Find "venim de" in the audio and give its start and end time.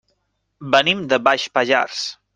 0.75-1.19